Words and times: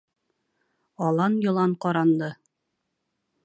Алан-йолан 1.09 1.77
ҡаранды. 1.87 2.33